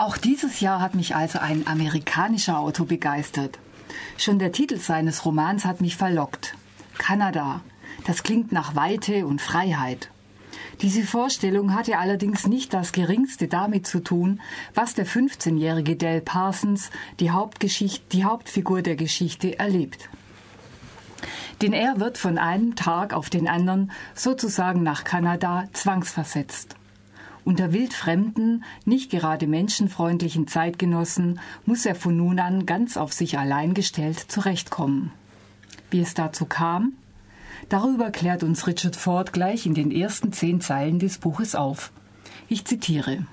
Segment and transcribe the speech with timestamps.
[0.00, 3.58] Auch dieses Jahr hat mich also ein amerikanischer Autor begeistert.
[4.16, 6.54] Schon der Titel seines Romans hat mich verlockt.
[6.96, 7.60] Kanada.
[8.06, 10.08] Das klingt nach Weite und Freiheit.
[10.80, 14.40] Diese Vorstellung hatte allerdings nicht das geringste damit zu tun,
[14.72, 16.88] was der 15-jährige Dell Parsons,
[17.20, 17.30] die,
[18.12, 20.08] die Hauptfigur der Geschichte, erlebt.
[21.60, 26.79] Denn er wird von einem Tag auf den anderen sozusagen nach Kanada zwangsversetzt.
[27.44, 33.74] Unter wildfremden, nicht gerade menschenfreundlichen Zeitgenossen muss er von nun an ganz auf sich allein
[33.74, 35.10] gestellt zurechtkommen.
[35.90, 36.92] Wie es dazu kam?
[37.68, 41.92] Darüber klärt uns Richard Ford gleich in den ersten zehn Zeilen des Buches auf.
[42.48, 43.26] Ich zitiere.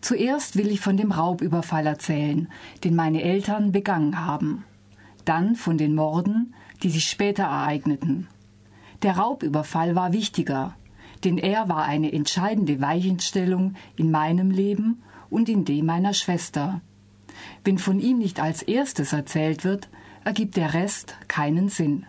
[0.00, 2.48] Zuerst will ich von dem Raubüberfall erzählen,
[2.84, 4.64] den meine Eltern begangen haben.
[5.24, 8.28] Dann von den Morden, die sich später ereigneten.
[9.02, 10.76] Der Raubüberfall war wichtiger,
[11.24, 16.80] denn er war eine entscheidende Weichenstellung in meinem Leben und in dem meiner Schwester.
[17.64, 19.88] Wenn von ihm nicht als erstes erzählt wird,
[20.24, 22.06] ergibt der Rest keinen Sinn.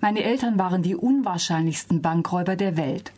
[0.00, 3.12] Meine Eltern waren die unwahrscheinlichsten Bankräuber der Welt.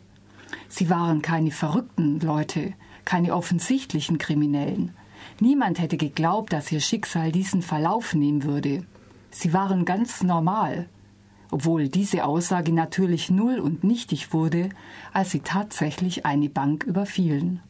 [0.69, 2.73] Sie waren keine verrückten Leute,
[3.05, 4.93] keine offensichtlichen Kriminellen.
[5.39, 8.85] Niemand hätte geglaubt, dass ihr Schicksal diesen Verlauf nehmen würde.
[9.31, 10.87] Sie waren ganz normal,
[11.51, 14.69] obwohl diese Aussage natürlich null und nichtig wurde,
[15.13, 17.61] als sie tatsächlich eine Bank überfielen.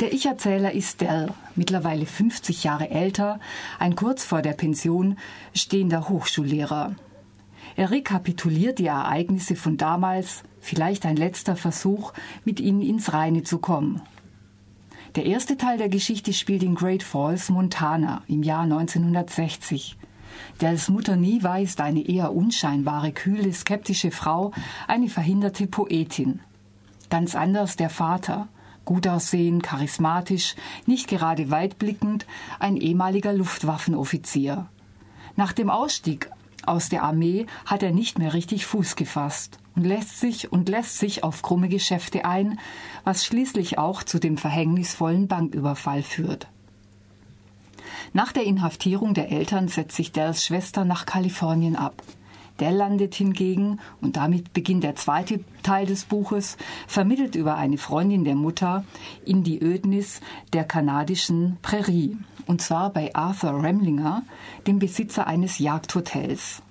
[0.00, 3.38] Der Ich-Erzähler ist Dell, mittlerweile 50 Jahre älter,
[3.78, 5.16] ein kurz vor der Pension
[5.54, 6.94] stehender Hochschullehrer.
[7.76, 12.12] Er rekapituliert die Ereignisse von damals, vielleicht ein letzter Versuch,
[12.44, 14.00] mit ihnen ins Reine zu kommen.
[15.16, 19.96] Der erste Teil der Geschichte spielt in Great Falls, Montana, im Jahr 1960.
[20.60, 24.52] Dells Mutter Niva ist eine eher unscheinbare, kühle, skeptische Frau,
[24.86, 26.40] eine verhinderte Poetin.
[27.10, 28.48] Ganz anders der Vater,
[28.84, 32.26] gut aussehend, charismatisch, nicht gerade weitblickend,
[32.58, 34.66] ein ehemaliger Luftwaffenoffizier.
[35.36, 36.30] Nach dem Ausstieg
[36.66, 40.98] aus der Armee hat er nicht mehr richtig Fuß gefasst und lässt sich und lässt
[40.98, 42.58] sich auf krumme Geschäfte ein,
[43.04, 46.48] was schließlich auch zu dem verhängnisvollen Banküberfall führt.
[48.14, 52.02] Nach der Inhaftierung der Eltern setzt sich Dells Schwester nach Kalifornien ab.
[52.60, 58.24] Dell landet hingegen, und damit beginnt der zweite Teil des Buches, vermittelt über eine Freundin
[58.24, 58.84] der Mutter
[59.26, 60.20] in die Ödnis
[60.54, 62.16] der kanadischen Prärie
[62.46, 64.22] und zwar bei Arthur Remlinger,
[64.66, 66.62] dem Besitzer eines Jagdhotels.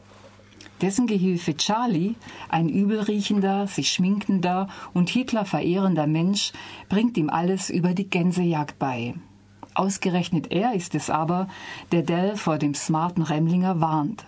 [0.81, 2.15] Dessen Gehilfe Charlie,
[2.49, 6.51] ein übelriechender, sich schminkender und Hitler verehrender Mensch,
[6.89, 9.13] bringt ihm alles über die Gänsejagd bei.
[9.75, 11.47] Ausgerechnet er ist es aber,
[11.91, 14.25] der Dell vor dem smarten Remlinger warnt.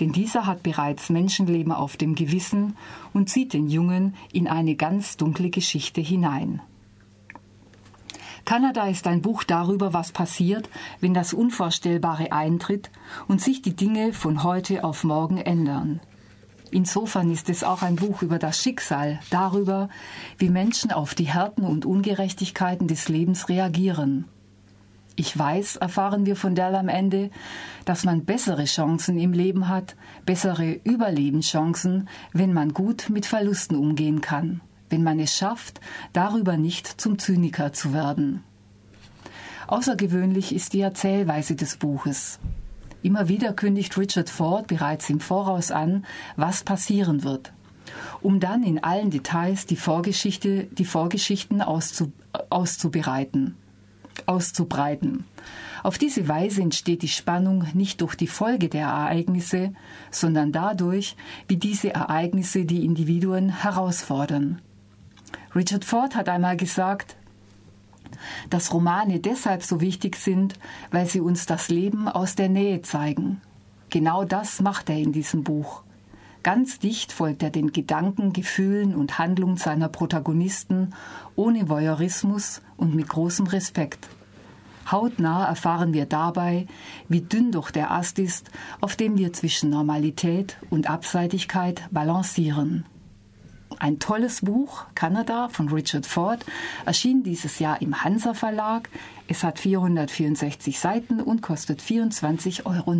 [0.00, 2.76] Denn dieser hat bereits Menschenleben auf dem Gewissen
[3.12, 6.60] und zieht den Jungen in eine ganz dunkle Geschichte hinein.
[8.44, 10.68] Kanada ist ein Buch darüber, was passiert,
[11.00, 12.90] wenn das Unvorstellbare eintritt
[13.26, 16.00] und sich die Dinge von heute auf morgen ändern.
[16.70, 19.88] Insofern ist es auch ein Buch über das Schicksal, darüber,
[20.38, 24.26] wie Menschen auf die Härten und Ungerechtigkeiten des Lebens reagieren.
[25.16, 27.30] Ich weiß, erfahren wir von Dell am Ende,
[27.86, 29.96] dass man bessere Chancen im Leben hat,
[30.26, 34.60] bessere Überlebenschancen, wenn man gut mit Verlusten umgehen kann
[34.90, 35.80] wenn man es schafft,
[36.12, 38.42] darüber nicht zum Zyniker zu werden.
[39.66, 42.38] Außergewöhnlich ist die Erzählweise des Buches.
[43.02, 46.04] Immer wieder kündigt Richard Ford bereits im Voraus an,
[46.36, 47.52] was passieren wird,
[48.20, 52.12] um dann in allen Details die Vorgeschichte, die Vorgeschichten auszu,
[52.50, 53.56] auszubereiten,
[54.26, 55.24] auszubreiten.
[55.82, 59.72] Auf diese Weise entsteht die Spannung nicht durch die Folge der Ereignisse,
[60.10, 61.16] sondern dadurch,
[61.46, 64.60] wie diese Ereignisse die Individuen herausfordern.
[65.54, 67.16] Richard Ford hat einmal gesagt,
[68.50, 70.54] dass Romane deshalb so wichtig sind,
[70.90, 73.40] weil sie uns das Leben aus der Nähe zeigen.
[73.90, 75.82] Genau das macht er in diesem Buch.
[76.46, 80.94] Ganz dicht folgt er den Gedanken, Gefühlen und Handlungen seiner Protagonisten
[81.34, 84.06] ohne Voyeurismus und mit großem Respekt.
[84.88, 86.68] Hautnah erfahren wir dabei,
[87.08, 92.84] wie dünn doch der Ast ist, auf dem wir zwischen Normalität und Abseitigkeit balancieren.
[93.80, 96.46] Ein tolles Buch, Kanada von Richard Ford,
[96.84, 98.88] erschien dieses Jahr im Hansa Verlag.
[99.26, 102.94] Es hat 464 Seiten und kostet 24,90 Euro.